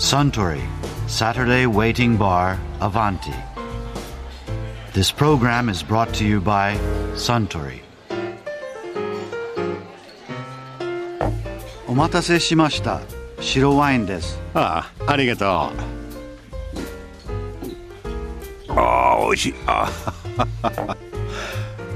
[0.00, 0.62] Suntory
[1.08, 3.34] Saturday Waiting Bar Avanti.
[4.94, 6.74] This program is brought to you by
[7.14, 7.82] Suntory.
[11.86, 13.02] お待たせしました。
[13.40, 14.40] 白ワインです。
[14.54, 15.48] ああありがとう
[18.72, 19.90] ああ美味しいあ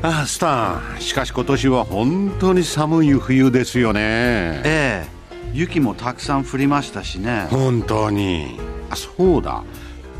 [0.03, 5.14] ああスタンしかし今年は本当に寒い冬ですよねええ、
[5.55, 7.47] 雪もたくさん降りましたしね。
[7.49, 8.59] 本当に。
[8.91, 9.63] あそうだ。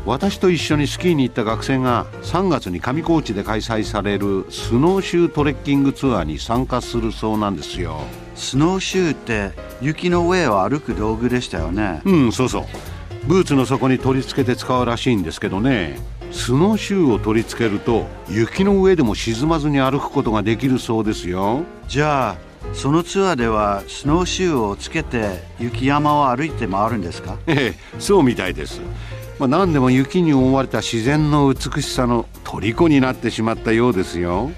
[0.05, 7.99] 私と一緒にスキーに行った学生が3月に上高地で開催されるスノーシュートレッキングツアーに参加するそうなんですよ。
[8.35, 12.01] スノーシューって雪の上を歩く道具でしたよね。
[12.05, 12.65] うんそうそう。
[13.27, 15.99] ブーツの底に取り付けて使うらしいんですけどね。
[16.31, 21.63] スノーシューを取り付けると雪の上でも沈まずに歩くことができるそうですよ。
[21.89, 22.35] じゃあ、
[22.73, 27.37] そのツアーではスノーシューをつけて雪山を歩いて回るんですか？
[27.47, 28.81] ええそうみたいです、
[29.39, 34.51] まあ、何でも雪に覆われた自然の美しさの虜になってしまったようですよ。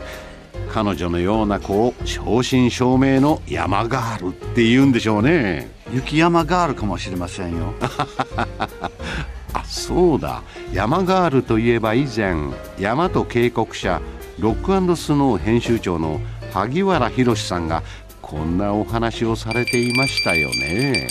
[0.70, 5.72] 彼女のような子を正真正銘の山ガールって言うんでしょうね。
[5.94, 7.74] 雪山があるかもしれませんよ。
[9.54, 10.42] あそうだ。
[10.74, 12.36] 山ガールといえば以前
[12.78, 14.02] 山と渓谷社
[14.40, 16.20] ロックスノー編集長の
[16.60, 17.84] 萩原博さんが
[18.22, 21.08] こんなお話をされていましたよね。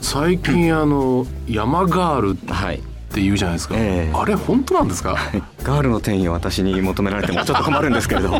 [0.00, 2.82] 最近あの山ガールっはい。
[3.12, 4.12] て言うじゃないですか、ええ。
[4.14, 5.18] あれ本当なんですか、
[5.62, 8.30] ガールの定義を私に求められてもちょっと困るんですけれど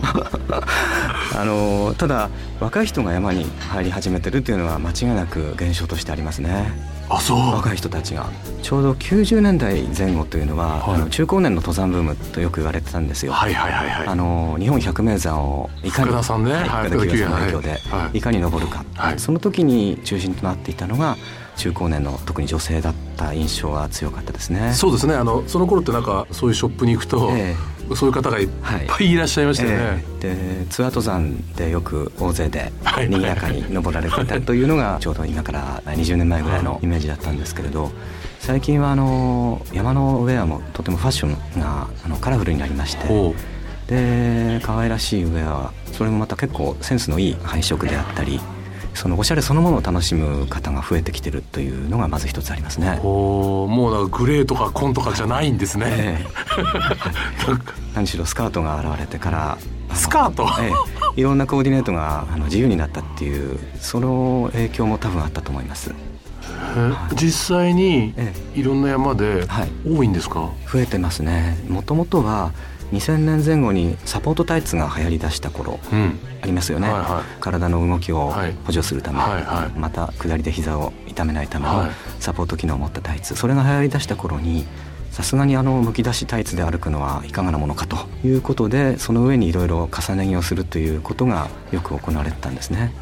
[1.34, 2.30] あのただ
[2.60, 6.72] 若い人が山に入り始めてるっていうのは間違いなく現象としてありますね。
[7.08, 7.38] あそう。
[7.54, 8.26] 若い人たちが。
[8.62, 10.94] ちょうど90年代前後というのは、はい。
[10.96, 14.06] あの中高年の登山ブームとよく言われてたんですよ、はいはいはいはい。
[14.06, 16.52] あの日本百名山をいかに福田さんね。
[16.52, 17.80] はいはい福田清さんの影響で、
[18.14, 19.18] いかに登るか、はい。
[19.18, 21.16] その時に中心となっていたのが
[21.56, 24.72] 中高年の特に女性だった印象が強かったですね。
[24.72, 25.14] そうですね。
[25.14, 27.54] あのその頃ってなんかそういうショップに行くと、え
[27.94, 29.16] そういう方がいっぱいい。
[29.16, 30.62] らっしゃいましたよね、ええ。
[30.62, 33.08] でツアー登山でよく大勢ではい。
[33.08, 37.90] 賑やかに登られていたというのがちょうど今から20年前ぐらいのイメージだったんですけれど
[38.40, 43.34] 最近はあの山のウェアもとてもファッションがあのカラフルになりましてほ
[43.86, 48.40] で可愛らしいウェアそれもまた結構センスのいい配色であったり
[48.94, 52.96] そのおしゃれそのものを楽しむ方が増えてきてるというのがまず一つありますね。
[52.98, 53.00] う。
[53.02, 56.26] ほうもうグレーとか紺とかじゃないんですね、ええ。
[57.94, 59.58] 何しろスカートが現れてから
[59.94, 60.46] スカート？
[60.60, 60.70] え
[61.16, 65.94] え、いろんなコーディネートがあの自由になったっていうその影響も多分あったと思います。
[66.76, 69.70] え実際にえいろんな山ではい。
[69.86, 71.58] 多いんですか、増えてますね。
[71.68, 72.52] もともとは
[72.92, 76.18] 2000年前後にサポートタイツが流行りだした頃うん。
[76.42, 77.40] ありますよね、はいはい。
[77.40, 78.54] 体の動きをはい。
[78.64, 79.78] 補助するため、はいはい。
[79.78, 81.90] また下りで膝を痛めないためのはい。
[82.20, 83.34] サポート機能を持ったタイツ。
[83.34, 84.66] それが流行りだした頃に
[85.12, 92.94] さすがにあのむき出しタイツで歩くのはいかがなものかということでその上にいろいろ重ね着をするということがよく行われてたんですね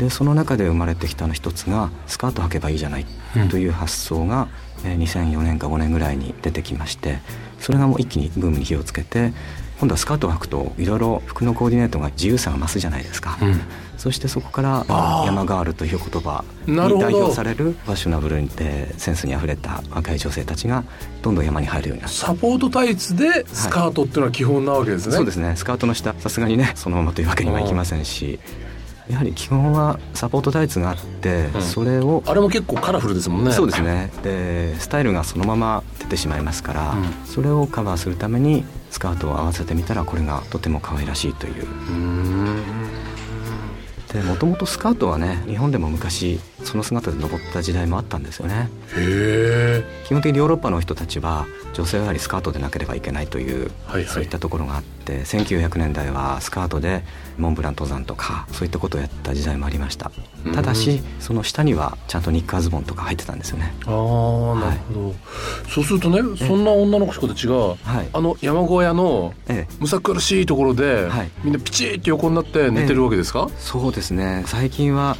[0.00, 3.06] でその中で生まれてきたの一つがスカート履けばいいじゃない
[3.50, 4.48] という発想が、
[4.82, 7.18] えー2004年か5年ぐらいに出てきまして
[7.58, 9.34] それがもう一気にブームに火をつけて
[9.78, 13.60] 今度はスカートを履くといろいろ服のコーディネートが自由さが増すじゃないですか、うん。
[13.98, 14.84] そしてそこから
[15.26, 20.84] 山ガールという言葉に代表されるファッショナブルでセンスにあふれた若い女性たちが
[21.22, 22.16] どんどん山に入るようになった。
[22.16, 25.56] サポートタイツでスカートっていうのは基本なわけですね、そうですね。
[25.56, 28.38] スカートの下さすがにねそのままというわけにはいきませんし
[29.10, 31.62] やはり基本はサポートタイツがあって、ん。
[31.62, 33.52] それをあれも結構カラフルですもんね。
[33.52, 34.10] そうですね。
[34.22, 37.26] でスタイルがそのまま出てしまいますから、うん。
[37.26, 41.64] それをカバーするためにスカートを合わせてみたらこれがとても可愛らしいという。
[41.64, 42.79] う
[44.12, 48.68] でもともとスカートはね日本でも昔その姿で登った時代もあったんですよね。
[48.96, 54.04] へえ基本的にヨーロッパの人たちは女性はやはりスカートでなければいけないという、はいはい。
[54.06, 57.04] そういったところがあって1900年代はスカートで
[57.38, 60.10] モンブラン登山とかそういったことをやった時代もありました。
[60.44, 60.54] うん。
[60.54, 63.72] ただしその下にはちゃんとニッカーズボンとか入ってたんですよね。
[63.86, 65.14] ああなるほど、
[65.68, 68.08] そうするとねそんな女の子たちが、はい。
[68.12, 69.74] あの山小屋のええ。
[69.78, 71.30] むさ苦しいところで、はい。
[71.44, 75.16] みんなピチッと横になって寝てるわけですか、そうですね最近は、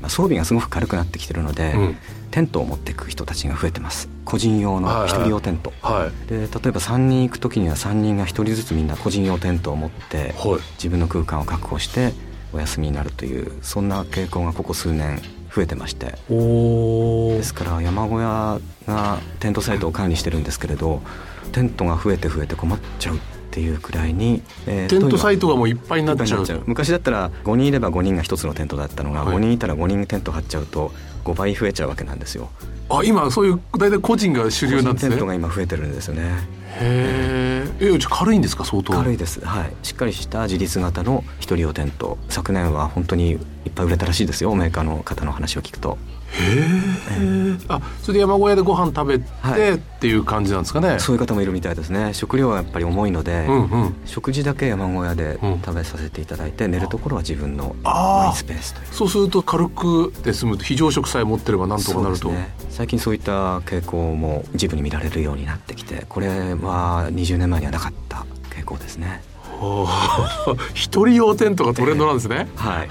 [0.00, 1.96] まあ装備がすごく軽くなってきてるので、うん。
[2.32, 4.08] テントを持っていく人たちが増えてます。
[4.24, 5.08] 個人用のはいはい。
[5.08, 6.28] 一人用テント、はい。
[6.28, 10.60] で例えば3人行く時には3人が1人ずつみんな個人用テントを持ってはい。
[10.74, 12.14] 自分の空間を確保して
[12.52, 15.20] お休みになるというそんな傾向がここ数年
[15.54, 16.14] 増えてまして。
[16.30, 21.02] おですから山小屋がテントサイトを管理してるんですけれど
[21.52, 23.18] テントが増えて増えて困っちゃうっ
[23.52, 26.62] ていうくらいに、えーテントサイトトがもういっぱいになっちゃう。
[26.66, 29.36] 昔だったら5人いれば5人が1つのテントだったのがはい。
[29.36, 30.90] 5人いたら5人テント張っちゃうと
[31.24, 32.50] 5倍増えちゃうわけなんですよ。
[32.88, 35.10] あ今そういう大体個人が主流なんですね。
[35.10, 36.22] テントが今増えてるんですよね。
[36.80, 38.92] へえじゃあ軽いんですか相当？
[38.92, 39.40] 軽いです。
[39.44, 39.72] はい。
[39.82, 42.18] しっかりした自立型の一人用テント。
[42.28, 43.38] 昨年は本当にいっ
[43.74, 45.98] ぱい売れたらしいですよメーカーの方の話を聞くと
[46.32, 46.62] へ
[47.18, 49.74] えあそれで山小屋でご飯食べて、はい。
[49.74, 50.98] っていう感じなんですかね。
[50.98, 52.14] そういう方もいるみたいですね。
[52.14, 53.96] 食料はやっぱり重いので、うんうん。
[54.06, 55.60] 食事だけ山小屋でうん。
[55.60, 58.86] 食べさせていただいて、寝るところは自分のマイスペースという。
[58.90, 60.58] そうすると軽くで済む。
[60.58, 62.54] と非常食さえ持ってればなんとかなると、そうですね。
[62.70, 69.22] 最近そういった傾向も一部に見られるようになってきてこれは20年前にはなかった傾向ですね。
[69.60, 69.86] は
[70.48, 72.88] あ一人用テントがトレンドなんですね、はい。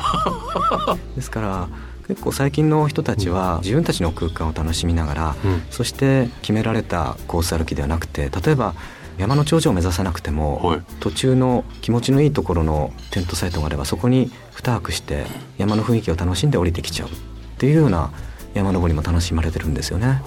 [1.16, 1.68] ですから
[2.12, 5.64] 結構最近の人たちは自分たちの空間を楽しみながら、うん。
[5.70, 8.76] そして決められたコース歩きではなくて例えば
[9.18, 10.82] 山の頂上を目指さなくても、はい。
[11.00, 15.26] 途中の気持ちのいいところのテントサイトがあればそこに2泊して
[15.58, 17.12] 山の雰囲気を楽しんで降りてきちゃうっ
[17.58, 18.12] ていうような
[18.54, 20.22] 山登りも楽しまれてるんですよね。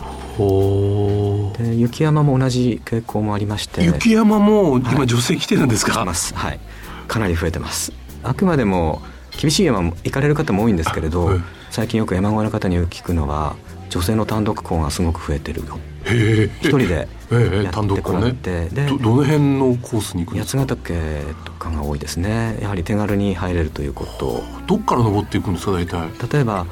[1.58, 3.84] で雪山も同じ傾向もありまして。
[3.84, 5.06] 雪山も今はい。
[5.06, 6.34] 女性来てるんですか、来てます。
[6.34, 6.60] はい。
[7.08, 7.92] かなり増えてます。
[8.22, 9.02] あくまでも
[9.38, 11.40] 厳しい山も行かれる方も多いんですけれど、はい
[11.70, 13.56] 最近よく山小屋の方に聞くのは
[13.90, 15.76] 女性の単独校がすごく増えてるよ。
[16.04, 20.60] 一人でええやってこられて、でどどの辺のコースに行くんですか？
[20.60, 22.58] 八ヶ岳とかが多いですね。
[22.62, 26.08] やはり手軽に入れるということどっから登っていくんですか大体？
[26.32, 26.66] 例えば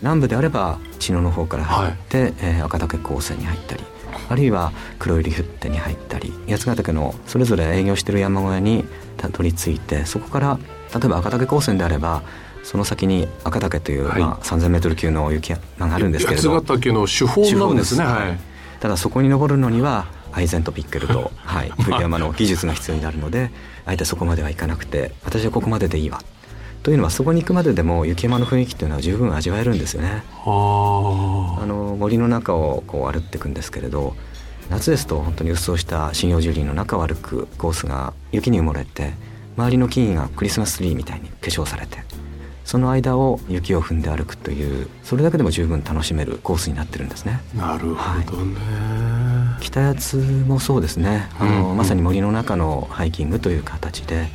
[0.00, 3.84] 南部であれば茅野の方から入って、えー赤岳高専に入ったり
[4.30, 8.86] あるいは黒百合フッテに入ったり八ヶ岳のそれぞれ営業してる山小屋に
[9.18, 10.58] たどり着いてそこから
[10.94, 12.22] 例えば赤岳高専であれば
[12.62, 14.20] その先に赤岳という、はい。
[14.20, 18.38] まあ、3,000メートル級の雪山があるんですけれ八どヶ岳の手法なんですね手法はい。
[18.80, 23.50] ただそこに登るのにはアイゼンとピッケルと、はい、 冬山の技術が必要になるので
[23.86, 26.20] あえてそこまでは行かなくて私はここまででいいわ。
[26.82, 30.22] というのはそこに行くまででも雪山の雰囲気というのは十分味わえるんですよね。
[30.44, 34.14] はあの森の中をこう歩っていくんですけれど
[34.70, 39.14] 夏ですと本当に鬱蒼した針葉樹林の中を歩くコースが雪に埋もれて
[39.56, 41.98] 周りの木々がクリスマスツリーみたいに化粧されて
[42.64, 47.40] その間を雪を踏んで歩くというそれだけでも十分楽しめるコースになってるんですね。
[47.56, 48.56] あなるほどね、
[49.60, 51.28] 北八もそうですね。
[51.38, 51.76] あの、うんうん。
[51.76, 54.28] まさに森の中のハイキングという形で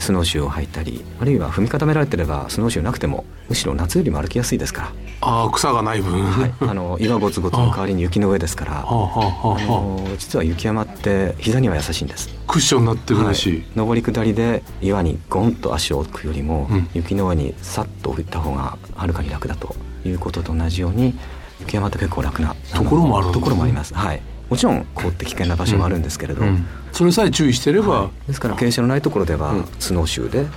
[0.00, 4.92] スノーシューを履いたりあるいは踏み固められてればスノーシューなくてもむしろ夏よりも歩きやすいですか
[5.22, 8.72] ああ草がない分、ら、はい、あの 岩ゴツゴツの代わりに雪の上ですから。
[8.72, 12.30] はあの実は雪山って膝には優しいんです。
[12.32, 13.86] あクッションになってるし、はい。
[13.86, 16.88] 上り下りで岩にゴンと足を置くよりも、うん。
[16.94, 19.74] 雪の上にさっと置いた方がはるかに楽だと
[20.06, 21.14] いうことと同じように
[21.60, 23.92] 雪山って結構楽なところもあるところもあります。
[23.94, 26.66] はいもちろん凍って危険な場所もあるんですけれど、うん。
[26.92, 28.28] それさえ注意してれば、はい。
[28.28, 29.64] ですから傾斜のないところでは、うん。
[29.78, 30.48] スノーシューで、はい。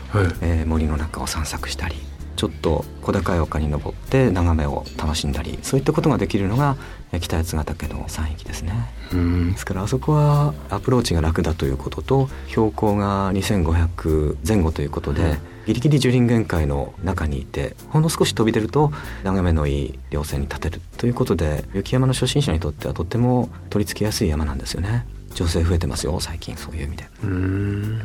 [0.42, 1.96] えー森の中を散策したり
[2.36, 6.76] ちょっと小高い丘に登って眺めを楽しんだりそういったことができるのが
[7.12, 8.74] えー北八ヶ岳の山域ですね。
[9.14, 9.52] うん。
[9.52, 18.92] ですからあそこはアプローチが楽だということと標高が2500前後ということで、うんギリギリ樹林限界の中にいてほんの少し飛び出ると
[19.24, 25.06] 眺めのいい稜線に立てるということで雪山の初心者にとってはとっても取り付けやすい山なんですよね。
[25.36, 26.56] 女性増えてますよ最近。
[26.58, 27.06] そういう意味で。
[27.24, 28.02] うん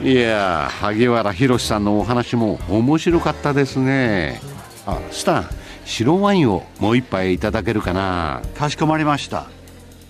[0.00, 4.40] いやー萩原博さんのお話も面白かったですね。
[4.86, 5.48] あスタン
[5.84, 8.42] 白ワインをもう一杯いただけるかな。
[8.54, 9.48] かしこまりました